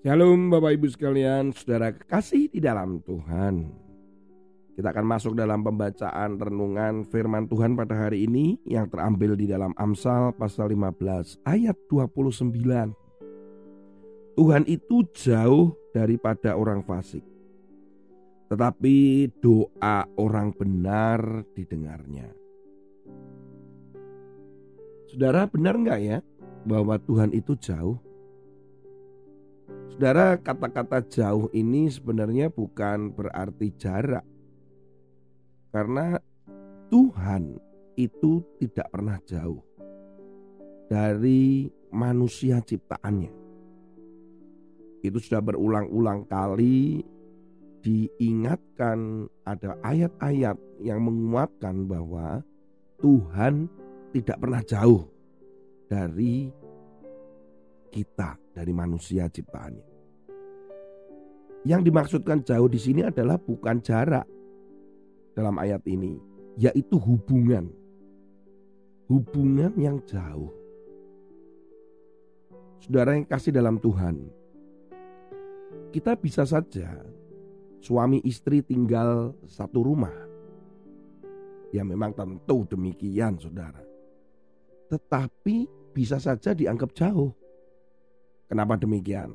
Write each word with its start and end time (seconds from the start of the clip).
Shalom 0.00 0.48
Bapak 0.48 0.80
Ibu 0.80 0.88
sekalian, 0.88 1.52
saudara 1.52 1.92
kekasih 1.92 2.48
di 2.48 2.56
dalam 2.56 3.04
Tuhan. 3.04 3.68
Kita 4.72 4.96
akan 4.96 5.04
masuk 5.04 5.36
dalam 5.36 5.60
pembacaan 5.60 6.40
renungan 6.40 7.04
firman 7.04 7.44
Tuhan 7.44 7.76
pada 7.76 8.08
hari 8.08 8.24
ini 8.24 8.56
yang 8.64 8.88
terambil 8.88 9.36
di 9.36 9.44
dalam 9.44 9.76
Amsal 9.76 10.32
pasal 10.40 10.72
15 10.72 11.44
ayat 11.44 11.76
29. 11.92 12.32
Tuhan 14.40 14.64
itu 14.64 15.04
jauh 15.12 15.76
daripada 15.92 16.56
orang 16.56 16.80
fasik. 16.80 17.20
Tetapi 18.48 19.28
doa 19.36 20.08
orang 20.16 20.56
benar 20.56 21.44
didengarnya. 21.52 22.32
Saudara 25.12 25.44
benar 25.44 25.76
nggak 25.76 26.00
ya 26.00 26.24
bahwa 26.64 26.96
Tuhan 27.04 27.36
itu 27.36 27.52
jauh? 27.60 28.00
Saudara, 30.00 30.40
kata-kata 30.40 31.04
jauh 31.12 31.52
ini 31.52 31.92
sebenarnya 31.92 32.48
bukan 32.48 33.12
berarti 33.12 33.68
jarak. 33.76 34.24
Karena 35.68 36.16
Tuhan 36.88 37.60
itu 38.00 38.40
tidak 38.56 38.88
pernah 38.88 39.20
jauh 39.28 39.60
dari 40.88 41.68
manusia 41.92 42.64
ciptaannya. 42.64 43.28
Itu 45.04 45.20
sudah 45.20 45.44
berulang-ulang 45.44 46.24
kali 46.32 47.04
diingatkan 47.84 49.28
ada 49.44 49.76
ayat-ayat 49.84 50.56
yang 50.80 51.04
menguatkan 51.04 51.84
bahwa 51.84 52.40
Tuhan 53.04 53.68
tidak 54.16 54.40
pernah 54.40 54.64
jauh 54.64 55.04
dari 55.92 56.48
kita 57.92 58.39
dari 58.50 58.72
manusia 58.74 59.30
ciptaannya. 59.30 59.86
Yang 61.68 61.82
dimaksudkan 61.92 62.40
jauh 62.40 62.68
di 62.72 62.80
sini 62.80 63.04
adalah 63.04 63.36
bukan 63.36 63.84
jarak 63.84 64.24
dalam 65.36 65.60
ayat 65.60 65.84
ini, 65.84 66.16
yaitu 66.56 66.96
hubungan. 66.96 67.68
Hubungan 69.10 69.74
yang 69.76 69.98
jauh. 70.06 70.54
Saudara 72.80 73.12
yang 73.12 73.26
kasih 73.28 73.52
dalam 73.52 73.76
Tuhan, 73.76 74.16
kita 75.90 76.16
bisa 76.16 76.46
saja 76.46 77.02
suami 77.82 78.22
istri 78.22 78.62
tinggal 78.62 79.34
satu 79.44 79.82
rumah. 79.84 80.14
Ya 81.74 81.82
memang 81.82 82.14
tentu 82.14 82.66
demikian 82.66 83.36
saudara. 83.36 83.82
Tetapi 84.90 85.68
bisa 85.94 86.18
saja 86.18 86.54
dianggap 86.54 86.94
jauh. 86.94 87.34
Kenapa 88.50 88.74
demikian? 88.74 89.30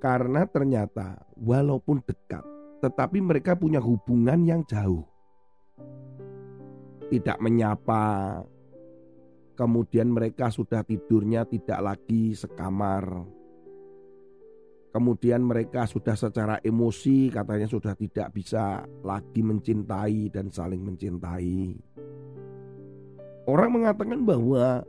Karena 0.00 0.48
ternyata 0.48 1.28
walaupun 1.36 2.00
dekat, 2.08 2.40
tetapi 2.80 3.20
mereka 3.20 3.52
punya 3.52 3.84
hubungan 3.84 4.40
yang 4.48 4.64
jauh. 4.64 5.04
Tidak 7.12 7.36
menyapa, 7.36 8.40
kemudian 9.60 10.08
mereka 10.08 10.48
sudah 10.48 10.80
tidurnya 10.88 11.44
tidak 11.44 11.80
lagi 11.84 12.32
sekamar. 12.32 13.04
Kemudian 14.88 15.44
mereka 15.44 15.84
sudah 15.84 16.16
secara 16.16 16.56
emosi 16.64 17.28
katanya 17.28 17.68
sudah 17.68 17.92
tidak 17.92 18.32
bisa 18.32 18.88
lagi 19.04 19.44
mencintai 19.44 20.32
dan 20.32 20.48
saling 20.48 20.80
mencintai. 20.80 21.76
Orang 23.44 23.76
mengatakan 23.76 24.24
bahwa 24.24 24.80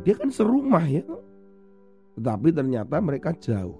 dia 0.00 0.16
kan 0.16 0.32
serumah 0.32 0.86
ya 0.88 1.04
tetapi 2.18 2.48
ternyata 2.50 2.96
mereka 2.98 3.30
jauh. 3.36 3.78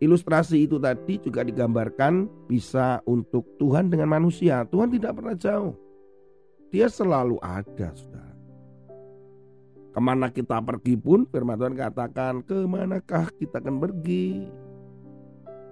Ilustrasi 0.00 0.64
itu 0.64 0.80
tadi 0.80 1.20
juga 1.20 1.44
digambarkan 1.44 2.24
bisa 2.48 3.04
untuk 3.04 3.44
Tuhan 3.60 3.92
dengan 3.92 4.08
manusia. 4.08 4.64
Tuhan 4.64 4.88
tidak 4.88 5.20
pernah 5.20 5.36
jauh. 5.36 5.76
Dia 6.72 6.88
selalu 6.88 7.36
ada, 7.44 7.92
saudara. 7.92 8.32
Ke 9.90 10.00
mana 10.00 10.32
kita 10.32 10.56
pergi 10.64 10.96
pun, 10.96 11.28
firman 11.28 11.60
Tuhan 11.60 11.76
katakan, 11.76 12.40
ke 12.46 12.64
manakah 12.64 13.28
kita 13.36 13.60
akan 13.60 13.76
pergi? 13.76 14.48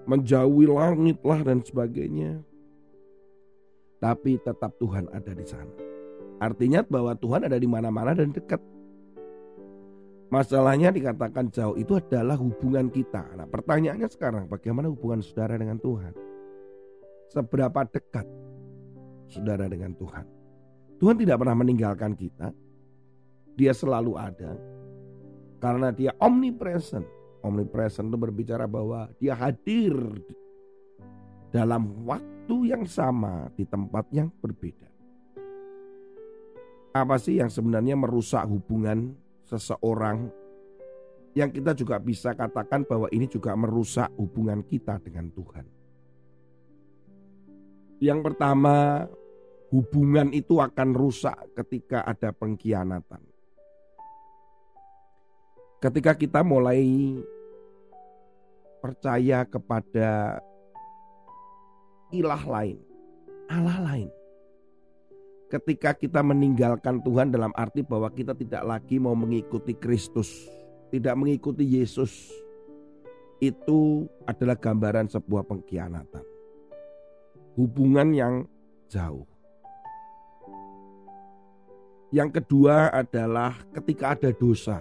Menjauhi 0.04 0.66
langit 0.68 1.24
lah 1.24 1.40
dan 1.40 1.64
sebagainya. 1.64 2.44
Tapi 4.02 4.36
tetap 4.44 4.76
Tuhan 4.76 5.08
ada 5.08 5.32
di 5.32 5.46
sana. 5.48 5.72
Artinya 6.38 6.84
bahwa 6.84 7.16
Tuhan 7.16 7.48
ada 7.48 7.56
di 7.56 7.66
mana-mana 7.66 8.12
dan 8.12 8.30
dekat. 8.30 8.60
Masalahnya 10.28 10.92
dikatakan 10.92 11.48
jauh 11.48 11.72
itu 11.80 11.96
adalah 11.96 12.36
hubungan 12.36 12.92
kita. 12.92 13.32
Nah 13.32 13.48
pertanyaannya 13.48 14.08
sekarang 14.12 14.44
bagaimana 14.44 14.92
hubungan 14.92 15.24
saudara 15.24 15.56
dengan 15.56 15.80
Tuhan? 15.80 16.12
Seberapa 17.32 17.80
dekat 17.88 18.28
saudara 19.32 19.64
dengan 19.72 19.96
Tuhan? 19.96 20.28
Tuhan 21.00 21.16
tidak 21.16 21.40
pernah 21.40 21.56
meninggalkan 21.56 22.12
kita. 22.12 22.52
Dia 23.56 23.72
selalu 23.72 24.20
ada. 24.20 24.52
Karena 25.64 25.96
dia 25.96 26.12
omnipresent. 26.20 27.08
Omnipresent 27.40 28.12
itu 28.12 28.18
berbicara 28.20 28.68
bahwa 28.68 29.08
dia 29.16 29.32
hadir 29.32 29.96
dalam 31.48 32.04
waktu 32.04 32.76
yang 32.76 32.84
sama 32.84 33.48
di 33.56 33.64
tempat 33.64 34.04
yang 34.12 34.28
berbeda. 34.44 34.88
Apa 36.92 37.16
sih 37.16 37.40
yang 37.40 37.48
sebenarnya 37.48 37.96
merusak 37.96 38.44
hubungan 38.44 39.16
seseorang 39.48 40.28
yang 41.32 41.48
kita 41.48 41.72
juga 41.72 41.96
bisa 41.96 42.36
katakan 42.36 42.84
bahwa 42.84 43.08
ini 43.08 43.24
juga 43.24 43.56
merusak 43.56 44.12
hubungan 44.20 44.60
kita 44.60 45.00
dengan 45.00 45.32
Tuhan. 45.32 45.66
Yang 47.98 48.20
pertama, 48.30 49.06
hubungan 49.72 50.28
itu 50.36 50.60
akan 50.60 50.92
rusak 50.92 51.34
ketika 51.56 52.04
ada 52.04 52.30
pengkhianatan. 52.30 53.22
Ketika 55.78 56.12
kita 56.18 56.42
mulai 56.42 57.14
percaya 58.82 59.46
kepada 59.46 60.42
ilah 62.10 62.42
lain, 62.46 62.78
Allah 63.46 63.78
lain 63.82 64.17
ketika 65.48 65.96
kita 65.96 66.20
meninggalkan 66.20 67.00
Tuhan 67.00 67.32
dalam 67.32 67.50
arti 67.56 67.80
bahwa 67.80 68.12
kita 68.12 68.36
tidak 68.36 68.62
lagi 68.68 69.00
mau 69.00 69.16
mengikuti 69.16 69.72
Kristus, 69.72 70.28
tidak 70.92 71.16
mengikuti 71.16 71.64
Yesus, 71.64 72.28
itu 73.40 74.04
adalah 74.28 74.60
gambaran 74.60 75.08
sebuah 75.08 75.48
pengkhianatan. 75.48 76.24
Hubungan 77.56 78.08
yang 78.14 78.34
jauh. 78.92 79.26
Yang 82.12 82.40
kedua 82.40 82.92
adalah 82.92 83.56
ketika 83.72 84.16
ada 84.16 84.30
dosa. 84.32 84.80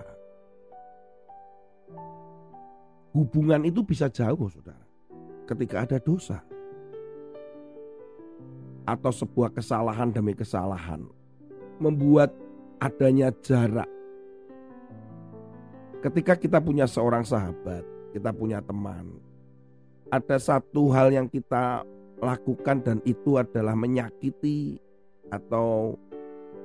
Hubungan 3.11 3.65
itu 3.65 3.81
bisa 3.81 4.07
jauh, 4.07 4.47
saudara. 4.47 4.85
Ketika 5.47 5.87
ada 5.87 5.97
dosa 5.97 6.43
atau 8.87 9.11
sebuah 9.11 9.51
kesalahan 9.51 10.15
demi 10.15 10.31
kesalahan 10.31 11.03
membuat 11.77 12.31
adanya 12.79 13.29
jarak. 13.43 13.89
Ketika 15.99 16.39
kita 16.39 16.63
punya 16.63 16.87
seorang 16.87 17.27
sahabat, 17.27 17.83
kita 18.15 18.31
punya 18.31 18.63
teman, 18.63 19.19
ada 20.07 20.39
satu 20.39 20.93
hal 20.95 21.11
yang 21.11 21.27
kita 21.27 21.83
lakukan 22.23 22.81
dan 22.81 22.97
itu 23.03 23.35
adalah 23.35 23.75
menyakiti 23.75 24.79
atau 25.27 25.99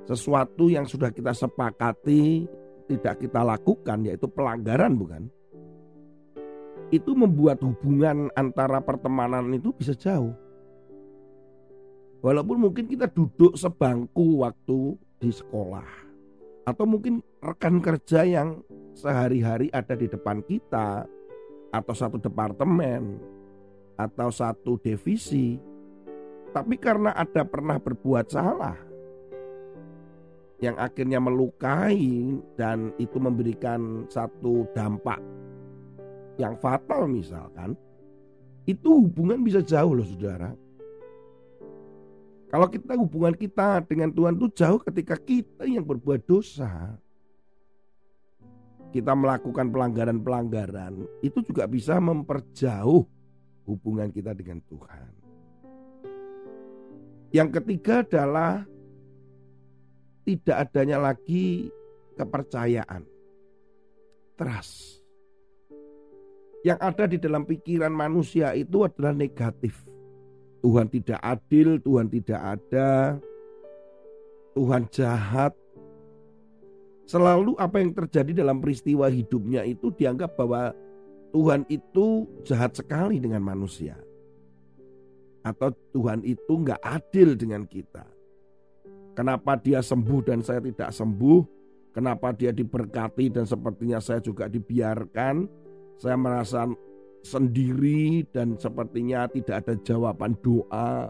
sesuatu 0.07 0.71
yang 0.71 0.87
sudah 0.87 1.11
kita 1.11 1.35
sepakati 1.35 2.47
tidak 2.87 3.19
kita 3.19 3.41
lakukan 3.43 4.05
yaitu 4.07 4.27
pelanggaran 4.31 4.95
bukan? 4.95 5.23
Itu 6.93 7.17
membuat 7.17 7.57
hubungan 7.65 8.29
antara 8.37 8.77
pertemanan 8.77 9.49
itu 9.49 9.73
bisa 9.73 9.97
jauh. 9.97 10.35
Walaupun 12.23 12.55
mungkin 12.55 12.87
kita 12.87 13.11
duduk 13.11 13.59
sebangku 13.59 14.47
waktu 14.47 14.95
di 15.19 15.27
sekolah. 15.27 15.83
Atau 16.63 16.87
mungkin 16.87 17.19
rekan 17.43 17.83
kerja 17.83 18.23
yang 18.23 18.63
sehari-hari 18.95 19.67
ada 19.75 19.91
di 19.91 20.07
depan 20.07 20.39
kita. 20.47 21.03
Atau 21.75 21.91
satu 21.91 22.15
departemen. 22.15 23.19
Atau 23.99 24.31
satu 24.31 24.79
divisi. 24.79 25.59
Tapi 26.55 26.79
karena 26.79 27.11
ada 27.11 27.43
pernah 27.43 27.75
berbuat 27.75 28.31
salah. 28.31 28.79
Yang 30.63 30.79
akhirnya 30.79 31.19
melukai 31.19 32.39
dan 32.55 32.95
itu 33.03 33.19
memberikan 33.19 34.07
satu 34.07 34.63
dampak 34.71 35.19
yang 36.39 36.55
fatal 36.55 37.03
misalkan. 37.11 37.75
Itu 38.63 39.03
hubungan 39.03 39.43
bisa 39.43 39.59
jauh 39.59 39.91
loh 39.91 40.07
saudara 40.07 40.62
kalau 42.53 42.69
kita 42.69 42.93
hubungan 42.93 43.33
kita 43.33 43.81
dengan 43.81 44.13
Tuhan 44.13 44.37
itu 44.37 44.45
jauh 44.53 44.77
ketika 44.85 45.17
kita 45.17 45.65
yang 45.65 45.81
berbuat 45.81 46.21
dosa. 46.21 47.01
kita 48.93 49.09
melakukan 49.17 49.73
pelanggaran-pelanggaran 49.73 51.01
itu 51.25 51.41
juga 51.41 51.65
bisa 51.65 51.97
memperjauh 51.97 53.01
hubungan 53.65 54.13
kita 54.13 54.37
dengan 54.37 54.61
Tuhan. 54.69 55.09
Yang 57.33 57.49
ketiga 57.57 58.05
adalah 58.05 58.69
tidak 60.21 60.57
adanya 60.69 61.01
lagi 61.01 61.73
kepercayaan, 62.13 63.01
trust. 64.37 65.01
Yang 66.61 66.79
ada 66.85 67.03
di 67.09 67.17
dalam 67.17 67.49
pikiran 67.49 67.89
manusia 67.89 68.53
itu 68.53 68.85
adalah 68.85 69.09
negatif. 69.09 69.92
Tuhan 70.63 70.87
tidak 70.87 71.19
adil, 71.19 71.75
Tuhan 71.83 72.07
tidak 72.07 72.39
ada, 72.39 73.19
Tuhan 74.55 74.87
jahat. 74.87 75.51
Selalu 77.03 77.59
apa 77.59 77.83
yang 77.83 77.91
terjadi 77.91 78.31
dalam 78.31 78.63
peristiwa 78.63 79.11
hidupnya 79.11 79.67
itu 79.67 79.91
dianggap 79.91 80.39
bahwa 80.39 80.71
Tuhan 81.35 81.67
itu 81.67 82.23
jahat 82.47 82.79
sekali 82.79 83.19
dengan 83.19 83.43
manusia. 83.43 83.99
Atau 85.43 85.75
Tuhan 85.91 86.23
itu 86.23 86.53
nggak 86.63 86.79
adil 86.79 87.35
dengan 87.35 87.67
kita. 87.67 88.07
Kenapa 89.19 89.59
dia 89.59 89.83
sembuh 89.83 90.21
dan 90.23 90.39
saya 90.39 90.63
tidak 90.63 90.95
sembuh? 90.95 91.43
Kenapa 91.91 92.31
dia 92.31 92.55
diberkati 92.55 93.29
dan 93.35 93.43
sepertinya 93.43 93.99
saya 93.99 94.23
juga 94.23 94.47
dibiarkan? 94.47 95.45
Saya 95.99 96.15
merasa 96.17 96.65
sendiri 97.23 98.27
dan 98.35 98.59
sepertinya 98.59 99.25
tidak 99.31 99.63
ada 99.63 99.73
jawaban 99.81 100.35
doa. 100.43 101.07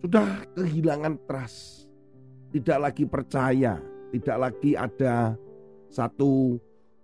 Sudah 0.00 0.46
kehilangan 0.54 1.18
trust, 1.26 1.90
tidak 2.54 2.78
lagi 2.88 3.04
percaya, 3.04 3.82
tidak 4.14 4.36
lagi 4.38 4.78
ada 4.78 5.34
satu 5.90 6.54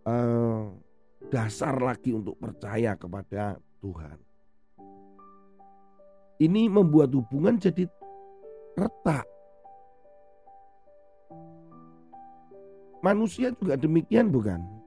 eh, 0.07 0.65
dasar 1.29 1.75
lagi 1.83 2.15
untuk 2.15 2.39
percaya 2.39 2.95
kepada 2.95 3.59
Tuhan. 3.83 4.19
Ini 6.41 6.73
membuat 6.73 7.13
hubungan 7.13 7.61
jadi 7.61 7.85
retak. 8.79 9.29
Manusia 13.01 13.53
juga 13.57 13.77
demikian 13.81 14.29
bukan? 14.29 14.80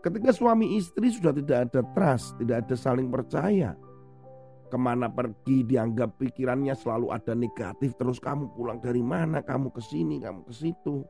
Ketika 0.00 0.32
suami 0.32 0.80
istri 0.80 1.12
sudah 1.12 1.36
tidak 1.36 1.68
ada 1.68 1.84
trust, 1.92 2.40
tidak 2.40 2.64
ada 2.64 2.76
saling 2.76 3.12
percaya. 3.12 3.76
Ke 4.72 4.78
mana 4.80 5.12
pergi 5.12 5.66
dianggap 5.66 6.16
pikirannya 6.16 6.72
selalu 6.72 7.12
ada 7.12 7.36
negatif. 7.36 7.92
Terus 8.00 8.16
kamu 8.16 8.56
pulang 8.56 8.80
dari 8.80 9.04
mana, 9.04 9.44
kamu 9.44 9.68
ke 9.68 9.82
sini, 9.84 10.16
kamu 10.16 10.48
ke 10.48 10.52
situ. 10.56 11.04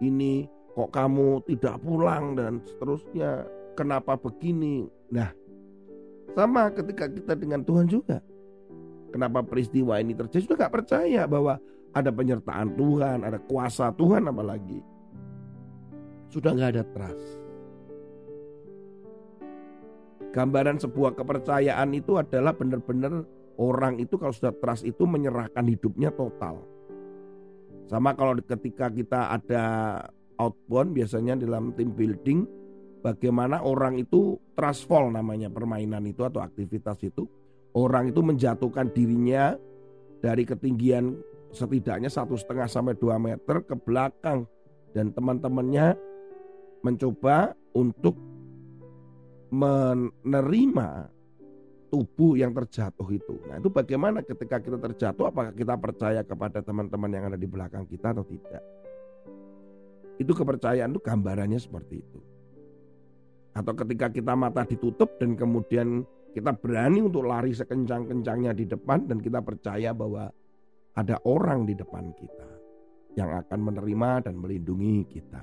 Ini 0.00 0.48
kok 0.72 0.88
kamu 0.94 1.44
tidak 1.44 1.76
pulang 1.84 2.40
dan 2.40 2.64
seterusnya. 2.64 3.44
Kenapa 3.76 4.16
begini? 4.16 4.88
Nah, 5.12 5.28
sama 6.32 6.72
ketika 6.72 7.10
kita 7.10 7.36
dengan 7.36 7.66
Tuhan 7.66 7.84
juga. 7.84 8.24
Kenapa 9.12 9.40
peristiwa 9.40 9.96
ini 10.00 10.12
terjadi? 10.12 10.44
Sudah 10.44 10.68
gak 10.68 10.74
percaya 10.82 11.24
bahwa 11.24 11.56
ada 11.96 12.10
penyertaan 12.12 12.76
Tuhan, 12.76 13.24
ada 13.24 13.40
kuasa 13.40 13.88
Tuhan 13.96 14.28
apalagi. 14.28 14.80
Sudah 16.28 16.52
gak 16.52 16.76
ada 16.76 16.84
trust. 16.92 17.47
Gambaran 20.28 20.76
sebuah 20.76 21.16
kepercayaan 21.16 21.90
itu 21.96 22.20
adalah 22.20 22.52
benar-benar 22.52 23.24
orang 23.56 23.96
itu 23.96 24.20
kalau 24.20 24.32
sudah 24.32 24.52
trust 24.60 24.84
itu 24.84 25.08
menyerahkan 25.08 25.64
hidupnya 25.64 26.12
total. 26.12 26.62
Sama 27.88 28.12
kalau 28.12 28.36
ketika 28.36 28.92
kita 28.92 29.32
ada 29.32 29.64
outbound 30.36 30.92
biasanya 30.92 31.40
dalam 31.40 31.72
tim 31.72 31.90
building 31.96 32.44
bagaimana 33.00 33.64
orang 33.64 33.96
itu 33.96 34.36
trust 34.52 34.84
fall 34.84 35.08
namanya 35.08 35.48
permainan 35.48 36.04
itu 36.04 36.22
atau 36.22 36.44
aktivitas 36.44 37.00
itu 37.02 37.24
orang 37.74 38.12
itu 38.12 38.20
menjatuhkan 38.20 38.92
dirinya 38.92 39.56
dari 40.20 40.44
ketinggian 40.44 41.16
setidaknya 41.54 42.12
satu 42.12 42.36
setengah 42.36 42.68
sampai 42.68 42.94
dua 43.00 43.16
meter 43.16 43.64
ke 43.64 43.74
belakang 43.74 44.44
dan 44.92 45.10
teman-temannya 45.14 45.96
mencoba 46.84 47.56
untuk 47.72 48.14
menerima 49.48 50.88
tubuh 51.88 52.36
yang 52.36 52.52
terjatuh 52.52 53.08
itu. 53.10 53.40
Nah 53.48 53.56
itu 53.58 53.72
bagaimana 53.72 54.20
ketika 54.20 54.60
kita 54.60 54.76
terjatuh 54.76 55.32
apakah 55.32 55.52
kita 55.56 55.74
percaya 55.80 56.20
kepada 56.20 56.60
teman-teman 56.60 57.10
yang 57.10 57.24
ada 57.32 57.38
di 57.40 57.48
belakang 57.48 57.88
kita 57.88 58.12
atau 58.12 58.24
tidak. 58.28 58.62
Itu 60.20 60.36
kepercayaan 60.36 60.92
itu 60.92 61.00
gambarannya 61.00 61.56
seperti 61.56 61.94
itu. 62.04 62.20
Atau 63.56 63.72
ketika 63.74 64.12
kita 64.12 64.36
mata 64.36 64.62
ditutup 64.68 65.16
dan 65.16 65.34
kemudian 65.34 66.04
kita 66.36 66.52
berani 66.54 67.02
untuk 67.02 67.24
lari 67.24 67.56
sekencang-kencangnya 67.56 68.52
di 68.52 68.68
depan 68.68 69.08
dan 69.08 69.18
kita 69.18 69.40
percaya 69.40 69.96
bahwa 69.96 70.28
ada 70.92 71.16
orang 71.24 71.64
di 71.64 71.72
depan 71.72 72.12
kita 72.12 72.48
yang 73.16 73.32
akan 73.34 73.58
menerima 73.72 74.28
dan 74.28 74.34
melindungi 74.36 75.08
kita. 75.08 75.42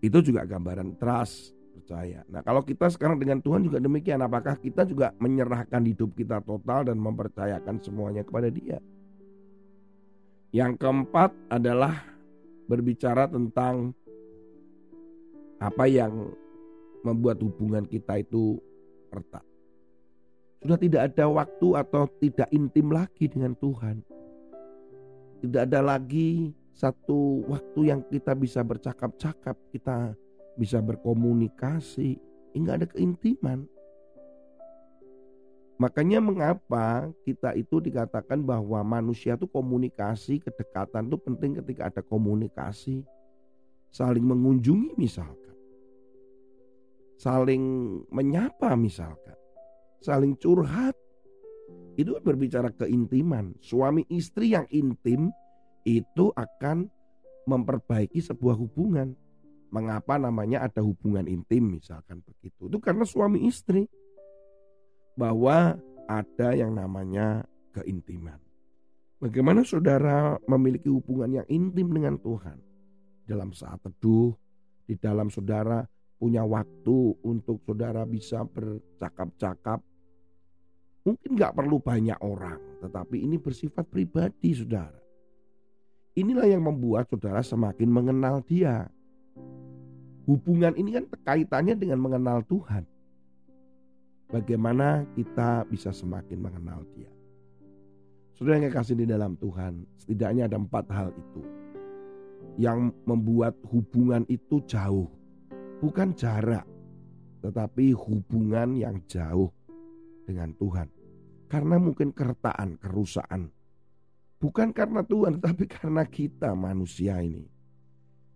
Itu 0.00 0.24
juga 0.24 0.48
gambaran 0.48 0.96
trust 0.96 1.59
percaya. 1.90 2.22
Nah, 2.30 2.38
kalau 2.46 2.62
kita 2.62 2.86
sekarang 2.86 3.18
dengan 3.18 3.42
Tuhan 3.42 3.66
juga 3.66 3.82
demikian, 3.82 4.22
apakah 4.22 4.54
kita 4.54 4.86
juga 4.86 5.10
menyerahkan 5.18 5.82
hidup 5.82 6.14
kita 6.14 6.38
total 6.38 6.86
dan 6.86 7.02
mempercayakan 7.02 7.82
semuanya 7.82 8.22
kepada 8.22 8.46
Dia? 8.46 8.78
Yang 10.54 10.78
keempat 10.78 11.34
adalah 11.50 11.98
berbicara 12.70 13.26
tentang 13.26 13.90
apa 15.58 15.90
yang 15.90 16.30
membuat 17.02 17.42
hubungan 17.42 17.82
kita 17.90 18.22
itu 18.22 18.62
retak. 19.10 19.42
Sudah 20.62 20.78
tidak 20.78 21.10
ada 21.10 21.26
waktu 21.26 21.68
atau 21.74 22.06
tidak 22.22 22.46
intim 22.54 22.94
lagi 22.94 23.26
dengan 23.26 23.58
Tuhan. 23.58 24.06
Tidak 25.42 25.62
ada 25.66 25.82
lagi 25.82 26.54
satu 26.70 27.42
waktu 27.50 27.80
yang 27.90 28.00
kita 28.06 28.36
bisa 28.38 28.62
bercakap-cakap, 28.62 29.58
kita 29.74 30.14
bisa 30.58 30.82
berkomunikasi, 30.82 32.18
hingga 32.54 32.80
ada 32.80 32.86
keintiman. 32.86 33.66
Makanya 35.80 36.20
mengapa 36.20 37.08
kita 37.24 37.56
itu 37.56 37.80
dikatakan 37.80 38.44
bahwa 38.44 38.84
manusia 38.84 39.32
itu 39.32 39.48
komunikasi, 39.48 40.36
kedekatan 40.36 41.08
itu 41.08 41.16
penting 41.16 41.56
ketika 41.64 41.88
ada 41.88 42.02
komunikasi. 42.04 43.00
Saling 43.88 44.22
mengunjungi 44.22 44.92
misalkan. 45.00 45.56
Saling 47.16 47.64
menyapa 48.12 48.76
misalkan. 48.76 49.36
Saling 50.04 50.36
curhat. 50.36 50.92
Itu 51.96 52.16
berbicara 52.20 52.76
keintiman. 52.76 53.56
Suami 53.64 54.04
istri 54.12 54.52
yang 54.52 54.68
intim 54.68 55.32
itu 55.88 56.28
akan 56.36 56.92
memperbaiki 57.48 58.20
sebuah 58.20 58.56
hubungan. 58.56 59.16
Mengapa 59.70 60.18
namanya 60.18 60.66
ada 60.66 60.82
hubungan 60.82 61.26
intim 61.30 61.78
misalkan 61.78 62.22
begitu. 62.26 62.66
Itu 62.66 62.78
karena 62.82 63.06
suami 63.06 63.46
istri. 63.46 63.86
Bahwa 65.14 65.78
ada 66.10 66.48
yang 66.54 66.74
namanya 66.74 67.46
keintiman. 67.70 68.38
Bagaimana 69.20 69.62
saudara 69.62 70.40
memiliki 70.48 70.88
hubungan 70.88 71.42
yang 71.42 71.46
intim 71.46 71.92
dengan 71.92 72.16
Tuhan. 72.18 72.58
Dalam 73.28 73.54
saat 73.54 73.78
teduh, 73.84 74.34
di 74.90 74.98
dalam 74.98 75.30
saudara 75.30 75.86
punya 76.18 76.42
waktu 76.42 77.14
untuk 77.22 77.62
saudara 77.62 78.02
bisa 78.02 78.42
bercakap-cakap. 78.42 79.78
Mungkin 81.00 81.32
gak 81.32 81.56
perlu 81.56 81.80
banyak 81.80 82.20
orang, 82.20 82.60
tetapi 82.84 83.24
ini 83.24 83.40
bersifat 83.40 83.88
pribadi 83.88 84.52
saudara. 84.52 85.00
Inilah 86.18 86.44
yang 86.44 86.66
membuat 86.66 87.08
saudara 87.08 87.40
semakin 87.40 87.88
mengenal 87.88 88.44
dia, 88.44 88.90
Hubungan 90.30 90.78
ini 90.78 90.94
kan 90.94 91.10
kaitannya 91.26 91.74
dengan 91.74 91.98
mengenal 91.98 92.46
Tuhan. 92.46 92.86
Bagaimana 94.30 95.02
kita 95.18 95.66
bisa 95.66 95.90
semakin 95.90 96.38
mengenal 96.38 96.86
dia. 96.94 97.10
Saudara 98.38 98.62
yang 98.62 98.70
kasih 98.70 98.94
di 98.94 99.10
dalam 99.10 99.34
Tuhan, 99.34 99.82
setidaknya 99.98 100.46
ada 100.46 100.54
empat 100.54 100.86
hal 100.94 101.10
itu. 101.18 101.42
Yang 102.62 102.94
membuat 103.10 103.58
hubungan 103.74 104.22
itu 104.30 104.62
jauh. 104.70 105.10
Bukan 105.82 106.14
jarak, 106.14 106.62
tetapi 107.42 107.90
hubungan 107.90 108.78
yang 108.78 109.02
jauh 109.10 109.50
dengan 110.30 110.54
Tuhan. 110.62 110.86
Karena 111.50 111.74
mungkin 111.82 112.14
kertaan, 112.14 112.78
kerusakan. 112.78 113.50
Bukan 114.38 114.70
karena 114.70 115.02
Tuhan, 115.02 115.34
tetapi 115.42 115.66
karena 115.66 116.06
kita 116.06 116.54
manusia 116.54 117.18
ini. 117.18 117.50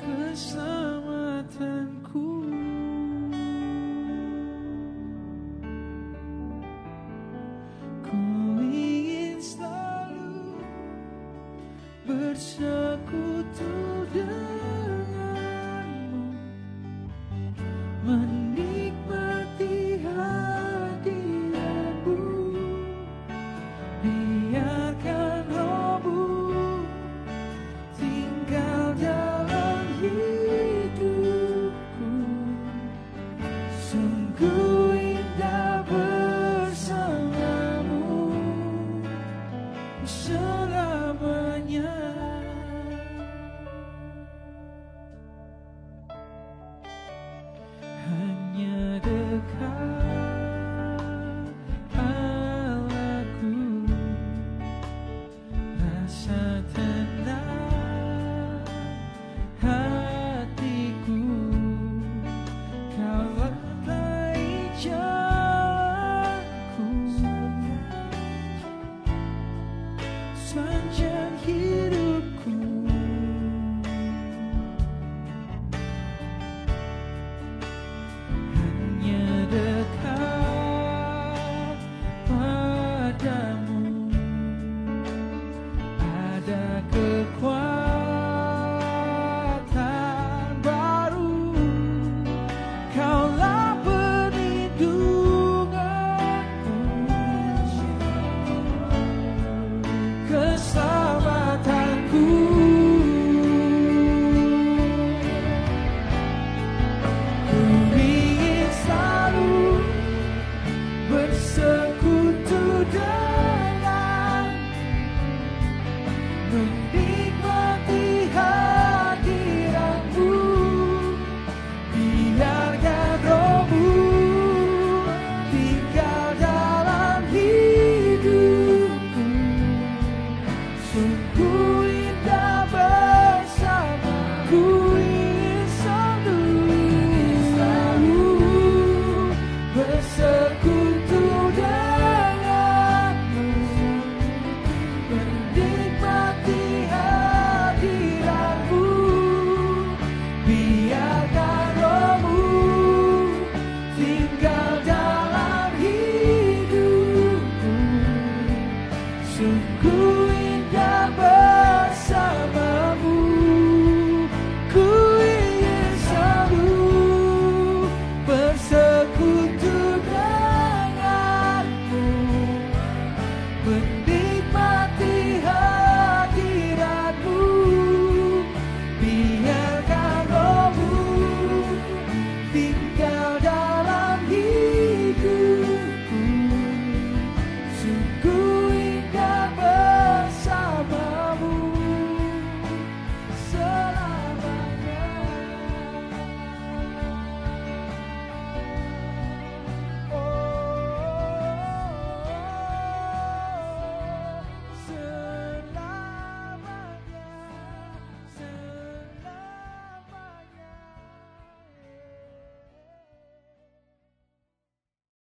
Keselamatanku 0.00 2.39